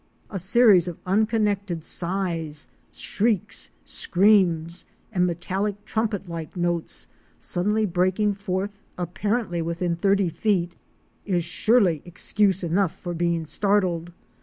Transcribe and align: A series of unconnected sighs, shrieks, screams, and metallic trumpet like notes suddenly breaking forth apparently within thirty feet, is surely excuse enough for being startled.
A 0.31 0.39
series 0.39 0.87
of 0.87 0.97
unconnected 1.05 1.83
sighs, 1.83 2.69
shrieks, 2.91 3.69
screams, 3.85 4.83
and 5.11 5.27
metallic 5.27 5.85
trumpet 5.85 6.27
like 6.27 6.57
notes 6.57 7.05
suddenly 7.37 7.85
breaking 7.85 8.33
forth 8.33 8.81
apparently 8.97 9.61
within 9.61 9.95
thirty 9.95 10.29
feet, 10.29 10.71
is 11.23 11.43
surely 11.45 12.01
excuse 12.03 12.63
enough 12.63 12.97
for 12.97 13.13
being 13.13 13.45
startled. 13.45 14.11